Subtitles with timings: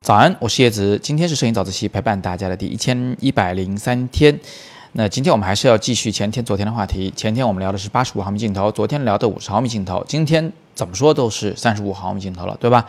[0.00, 4.40] 早安，我是叶子，今天是摄影早自习陪伴大家的第一千一百零三天。
[4.92, 7.12] 那今天我们还是要继续前天、昨天的话题。
[7.14, 12.88] 前天我们聊的是八十五毫米镜头，昨天聊的五十毫米镜头，今天怎么说都是三十五毫米镜头了，对吧？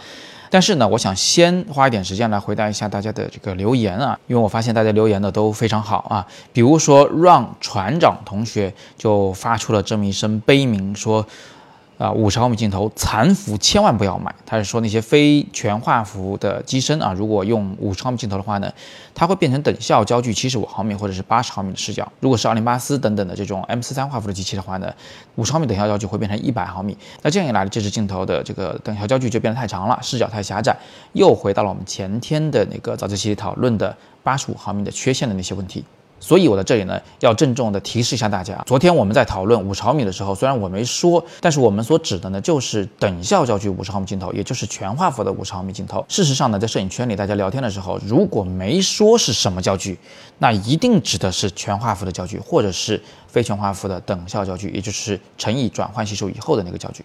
[0.50, 6.28] 但是呢，我想先花一点时间来回答一下大家的这个留言啊，因为我发现大家留言的都非常好啊。
[6.52, 11.26] 比如说，让船长同学就发出了这么一声悲鸣，说。
[11.98, 14.34] 啊，五十毫米镜头残幅千万不要买。
[14.46, 18.72] 他是说那些非全画幅的机身啊，如果用五十毫米镜头的话呢，
[19.14, 22.12] 它会变成等效焦距七十五毫米或者是八十毫米的视角。
[22.20, 24.94] 如果是奥林巴斯等等的这种 M 四三画幅的机器的话呢，
[25.36, 26.98] 五十毫米等效焦距会变成一百毫米。
[27.22, 30.76] 那这样一来，这支镜头的这个等效焦距就变得太长了，视角太狭窄，
[31.14, 35.86] 又回到了我们前天的那个早自习讨论的八十五毫米的缺陷的那些问题。
[36.24, 46.06] 所以我在这里呢，要郑重的提示一下大家，昨天我们在讨论五十毫米的时候，虽然我没说，但是我们所指的呢，就是等效焦距五十毫米镜头，也就是全画幅的五十毫米镜头。
[46.08, 50.00] 事实上呢，在摄影圈里，大家聊天的时候，如果没说是什么焦距，
[50.38, 57.04] 那一定指的是全画幅的焦距，或者是非全画幅的等效焦距，也就是乘以转换系数以后的那个焦距。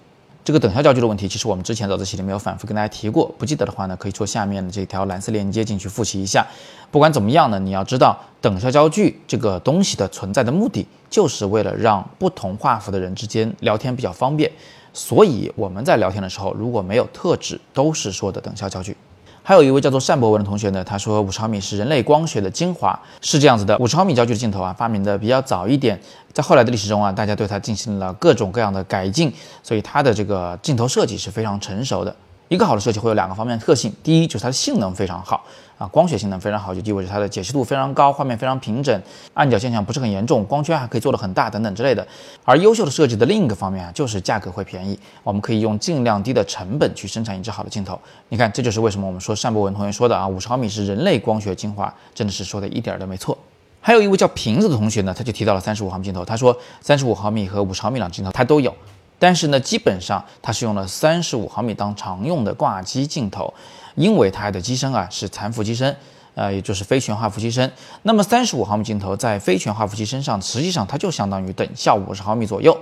[0.49, 6.47] 这个等效焦距的问题，其实我们之前早自习里面有反复跟大家提过，不记得的话呢，可以戳下面的这条蓝色链接进去复习一下。
[6.91, 14.51] 不管怎么样呢，你要知道等效焦距这个东西的存在的目的，就是为了让不同画幅的人之间聊天比较方便。
[14.95, 18.97] 所以我们在聊天的时候，如果没有特指，都是说的等效焦距。
[19.43, 23.77] 还有一位叫做单博文的同学呢，他说五十毫米是人类光学的精华，是这样子的。
[23.79, 25.99] 五十毫米焦距镜头啊，发明的比较早一点，
[26.33, 32.15] 在后来的历史中啊，大家对它进行了各种各样的改进，所以它的这个镜头设计是非常成熟的。
[32.49, 35.45] 一个好的设计会有两个方面的特性，第一就是它的性能非常好
[35.77, 39.03] 啊，光学性能非常好，就意味着它的解析度非常高，画面非常平整，
[39.35, 42.07] 暗角现象不是很严重，光圈还可以做得很大等等之类的。
[42.45, 48.01] 而优秀的设计的另一个方面啊，就是价格会便宜，我们可以用尽量低的成本去生产一支好的镜头。
[48.31, 53.37] 你看，这就是为什么我们说单博文同学说的啊，五十毫米是人类光学精华，真的是说的一点都没错。
[53.81, 58.75] 还有一位叫瓶子的同学呢，他就提到了三十五毫米镜头，他说三十五毫米和五十毫米两镜头他都有。
[59.19, 63.53] 但是呢，基本上它是用了三十五毫米当常用的挂机镜头，
[63.97, 65.97] 因为它的机身啊是残幅机身，
[66.35, 67.71] 呃，也就是非全画幅机身。
[68.03, 72.79] 那么三十五毫米镜头在非全画幅机身上，实际上它就相当于等效五十毫米左右，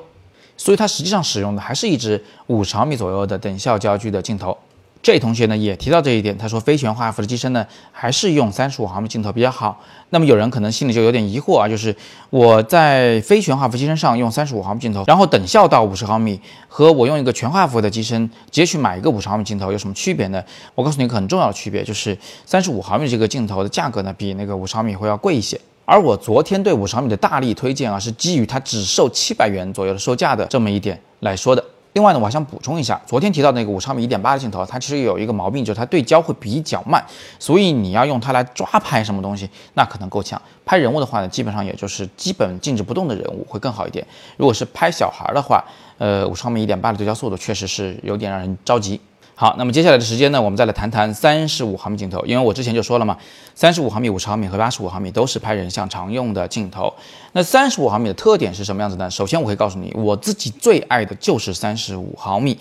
[0.56, 4.56] 所以它实际上使用的还是一支五十毫米左右的等效焦距的镜头。
[5.06, 9.80] 这位同学呢也提到这一点，他说非全画幅的机身呢还是用三十五毫米镜头比较好。
[10.10, 11.94] 那么有人可能心里就有点疑惑啊，就是
[12.28, 20.42] 我在非全画幅机身上用三十五毫米镜头，然后等效到五十毫米，和我用一个全画幅的机身直接去买一个五十毫米镜头有什么区别呢？
[20.74, 25.56] 我告诉你一个很重要的区别，就是三十五毫米这个镜头的价格呢比那个五十毫米会要贵一些。
[25.84, 31.64] 而我昨天对五十毫米的大力推荐啊，是基于它只售七百元左右的售价的这么一点来说的。
[31.96, 37.02] 另外呢，我还想补充一下，昨天提到那个五十毫米一点八的镜头，它其实有一个毛病，就是它对焦会比较慢，
[37.38, 40.38] 所以你要用它来抓拍什么东西，那可能够呛。
[40.66, 44.06] 拍人物的话呢，基本上也就是基本静止不动的人物会更好一点。
[44.36, 45.64] 如果是拍小孩的话，
[45.96, 49.00] 呃，五十毫米一点八的对焦速度确实是有点让人着急。
[49.38, 53.18] 好，那么接下来的时间呢，我们再来谈谈三十五毫米镜头，因为我之前就说了嘛，
[53.54, 56.90] 三十五毫米、五十毫米和八十五毫米都是拍人像常用的镜头。
[57.32, 59.10] 那三十五毫米的特点是什么样子呢？
[59.10, 62.56] 首先我会告诉你，我自己最爱的就是三十五毫米。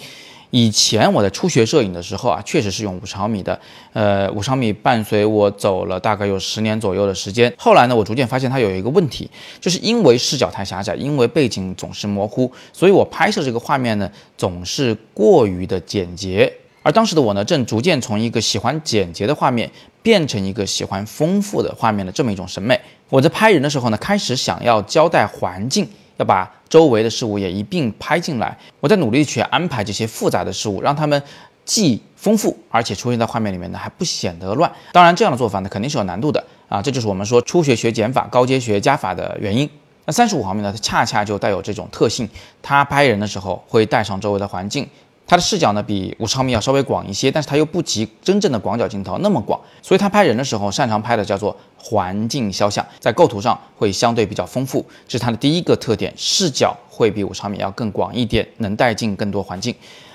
[0.52, 3.58] 以前我在初学摄影的时候啊，确实是用五十毫米的，
[3.94, 7.54] 呃，五十毫米伴随我走了大概有十年左右的时间。
[7.58, 9.30] 后来呢，我逐渐发现它有一个问题，
[9.62, 16.52] 就是因为视角太狭窄，因为背景总是模糊，所以我拍摄这个画面呢，总是过于的简洁。
[16.86, 19.68] 而当时的我呢，正逐渐从一个喜欢简洁的画面，
[20.04, 22.80] 变成一个喜欢丰富的画面的这么一种审美。
[23.10, 28.56] 我在拍人的时候呢，开始想要交代环境，要把周围的事物也一并拍进来。
[28.80, 31.20] 我在努力去安排这些复杂的事物，让他们
[31.66, 34.72] 既丰富，而且出现在画面里面呢，还不显得乱。
[34.92, 36.80] 当然，这样的做法呢，肯定是有难度的啊。
[36.80, 39.68] 这就是我们说初学学减法，高阶学加法的原因。
[40.06, 42.30] 那三十五毫米呢，它恰恰就带有这种特性，
[42.62, 44.88] 它拍人的时候会带上周围的环境。
[45.28, 59.74] 它的视角呢比五十毫米要稍微广一些，但是它又不及真正的广角镜头那么广，所以它拍人的时候擅长拍的叫做环境肖像，在构图上会相对比较丰富，这是它的第一个特点，视角会比五十毫米要更广一点，能带进更多环境。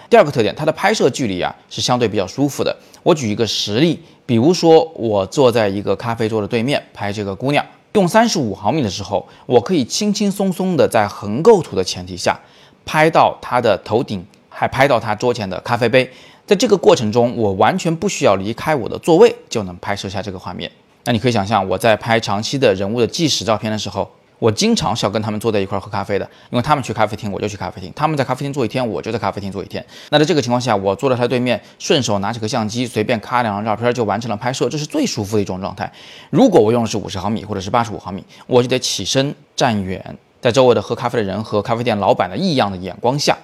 [0.09, 2.77] 第二个特点，它的拍摄距离啊是相对比较舒服的。
[3.03, 7.65] 我举一个实例，比如说我坐在一个咖啡桌的对面拍这个姑娘，
[7.95, 12.39] 用三十五毫米的时候，我可以轻轻松松的在横构图的前提下，
[12.85, 14.25] 拍到她的头顶。
[14.61, 16.07] 还拍到他桌前的咖啡杯，
[16.45, 20.71] 在这个过程中，我完全不需要离开我的座位就能拍摄下这个画面。
[21.05, 24.07] 那你可以想象，我在拍长期的人物的纪实照片的时候，
[24.39, 29.83] 我经常是要跟他们坐在一块儿喝咖啡的，因为他们去咖啡厅，我就去咖啡厅；他们在咖啡厅坐一天，我就在咖啡厅坐一天。
[30.11, 35.91] 那在这个情况下，我坐在他对面，顺手拿起个相机，随便咔两张照片就完成了拍摄，这是最舒服的一种状态。
[36.29, 43.35] 如果我用的是五十毫米或者是八十五毫米，我就得起身站远，在周围的喝咖啡的人和咖啡店老板的异样的眼光下，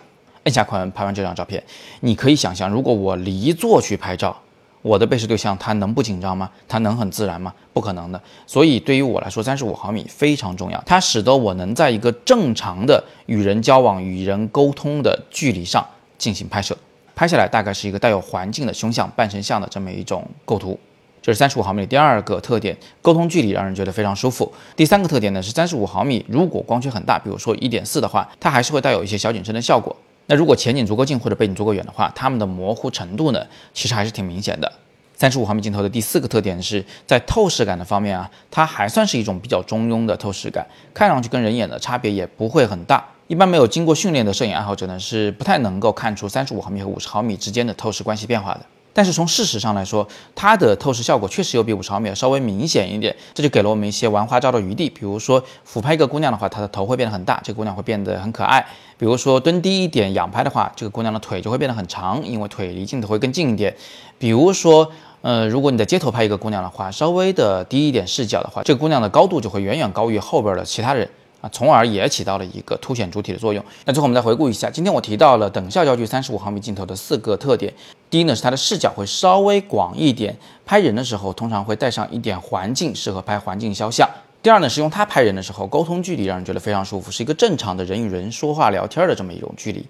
[0.47, 1.63] 摁下快门拍完这张照片。
[2.01, 4.37] 你可以想象，如果我离座去拍照。
[4.83, 6.49] 我的被试对象他能不紧张吗？
[6.69, 7.53] 他能很自然吗？
[7.73, 8.23] 不可能的。
[8.47, 15.85] 所以对于我来说，三十五毫米非常重要，它使得我能在一个正常的与人交往、与人沟通的距离上
[16.19, 16.79] 进行拍摄，
[17.17, 20.79] 拍下来大概是一个带有环境的胸像、半身像的这么一种构图。
[21.21, 24.53] 这是三十五毫米的第二个特点，沟通距离让人觉得非常舒服。
[24.77, 29.97] 第三个特点呢是三十五毫米，如果光圈很大，比如说一点四的话，它还是会带有一些小景深的效果。
[30.27, 34.71] 那如果前景足够近或者背景足够远的话，它们的模糊程度呢，其实还是挺明显的。
[35.15, 43.03] 三十五毫米镜头的第四个特点是在透视感的方面啊，它还算是一种比较中庸的透视感，看上去跟人眼的差别也不会很大。
[43.29, 48.61] 一般没有经过训练的摄影爱好者呢，是不太能够看出三十五毫米和五十毫米之间的透视关系变化的。
[48.97, 54.89] 但是从事实上来说，它的透视效果确实有比五十毫米稍微明显一点，这就给了我们一些玩花招的余地。
[54.89, 58.59] 比如说俯拍一个姑娘的话，她的头会变得很大，这个姑娘会变得很可爱；
[58.97, 63.71] 比如说蹲低一点仰拍的话，这个姑娘的腿就会变得很长，因为腿离镜头会更近一点；
[64.19, 64.91] 比如说，
[65.21, 71.07] 呃，如果你在街头拍一个姑娘的话，稍微的低一点视角的话，这个姑娘的高度就会远远高于后边的其他人。
[71.51, 73.65] 从而也起到了一个凸显主体的作用。
[73.85, 77.73] 那最后我们再回顾一下，今天我提到了等效焦距三十五毫米镜头的四个特点。
[78.09, 84.09] 第一呢是它的视角会稍微广一点，拍人的时候通常会带上一点环境，适合拍环境肖像。
[84.43, 89.85] 第二呢是用它拍人的时候，沟通距离让人觉得非常舒服，是一个正常的人与人说话聊天的这么一种距离。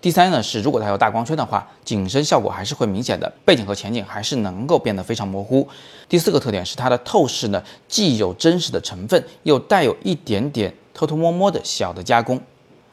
[0.00, 5.66] 第三呢是如果它有大光圈的话，景深效果还是会明显的，背景和前景还是能够变得非常模糊。
[6.08, 10.72] 第四个特点是它的透视呢既有真实的成分，又带有一点点。
[10.96, 12.40] 偷偷摸摸的小的加工。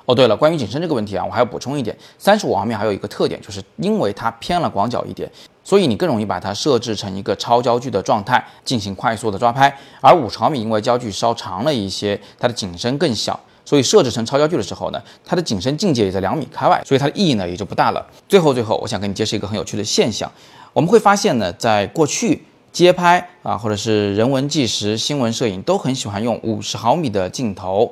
[0.06, 5.32] 哦，对了，关于景深这个问题啊，我还要补充一点：三十五毫米还有一个特点，就是因为它偏了广角一点，
[5.64, 9.74] 所以你更容易把它设置成一个超焦距的状态进行快速的抓拍。
[10.02, 18.06] 而五十毫米因为焦距稍长了一些，它的景深更小，所以设置成超焦距的时候呢，它的景深境界也在两米开外，所以它的意义呢也就不大了。
[18.28, 20.30] 最后最后，我想跟你揭示一个很有趣的现象：
[20.74, 22.44] 我们会发现呢，在过去。
[22.74, 27.86] 街拍啊，或者是人文纪实、新闻摄影都很喜欢用五十毫米的镜头。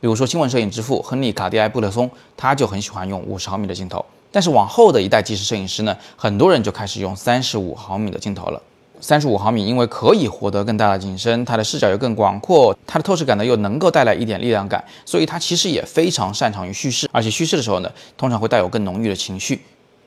[0.00, 4.04] 比如说，新闻摄影之父亨利·卡蒂埃·布勒松，他就很喜欢用五十毫米的镜头。
[4.30, 8.62] 但是往后的一代纪实摄影师呢，很多人就开始用三十五毫米的镜头了。
[9.00, 19.60] 三十五毫米因为可以获得更大的景深，它的视角又更广阔，它的透视感呢又能够带来一点力量感，所以它其实也非常擅长于叙事，而且叙事的时候呢，通常会带有更浓郁的情绪。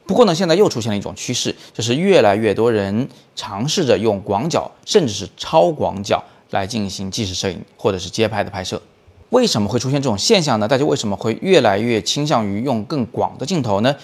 [0.05, 8.81] 不过呢，现在又出现了一种趋势，就是越来越多人尝试着用广角，甚至是超广角来进行纪实摄影或者是街拍的拍摄。
[9.29, 10.67] 为什么会出现这种现象呢？
[10.67, 13.95] 大家为什么会越来越倾向于用更广的镜头呢？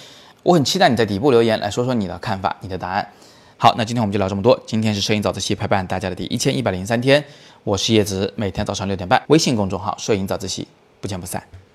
[0.44, 3.06] 我很期待你在底部留言来说说你的看法、你的答案。
[3.58, 4.58] 好，那今天我们就聊这么多。
[4.66, 7.26] 今天是摄影早自习陪伴大家的第一千一百零三天，
[7.66, 10.66] 我是叶子，每天早上六点半，微信公众号“摄影早自习”，
[11.02, 11.67] 不见不散。